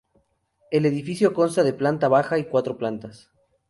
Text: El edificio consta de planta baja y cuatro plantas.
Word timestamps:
El 0.71 0.87
edificio 0.87 1.31
consta 1.31 1.63
de 1.63 1.73
planta 1.73 2.07
baja 2.07 2.39
y 2.39 2.45
cuatro 2.45 2.75
plantas. 2.75 3.29